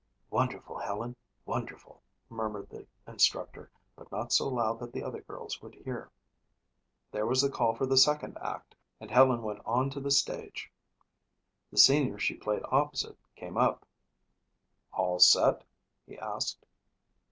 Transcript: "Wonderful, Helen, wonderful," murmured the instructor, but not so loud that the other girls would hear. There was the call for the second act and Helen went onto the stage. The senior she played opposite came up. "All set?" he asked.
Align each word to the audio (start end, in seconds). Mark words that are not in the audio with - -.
"Wonderful, 0.31 0.79
Helen, 0.79 1.15
wonderful," 1.45 2.01
murmured 2.27 2.69
the 2.71 2.87
instructor, 3.07 3.69
but 3.95 4.11
not 4.11 4.33
so 4.33 4.47
loud 4.47 4.79
that 4.79 4.91
the 4.93 5.03
other 5.03 5.21
girls 5.21 5.61
would 5.61 5.75
hear. 5.75 6.09
There 7.11 7.27
was 7.27 7.39
the 7.39 7.51
call 7.51 7.75
for 7.75 7.85
the 7.85 7.97
second 7.99 8.35
act 8.41 8.73
and 8.99 9.11
Helen 9.11 9.43
went 9.43 9.59
onto 9.63 9.99
the 9.99 10.09
stage. 10.09 10.71
The 11.69 11.77
senior 11.77 12.17
she 12.17 12.33
played 12.33 12.63
opposite 12.71 13.19
came 13.35 13.57
up. 13.57 13.85
"All 14.91 15.19
set?" 15.19 15.63
he 16.07 16.17
asked. 16.17 16.65